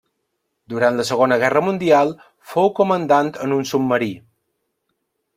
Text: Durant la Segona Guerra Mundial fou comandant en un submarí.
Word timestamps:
Durant 0.73 0.95
la 0.99 1.03
Segona 1.09 1.35
Guerra 1.43 1.61
Mundial 1.65 2.13
fou 2.53 2.71
comandant 2.79 3.29
en 3.47 3.53
un 3.59 3.69
submarí. 3.73 4.09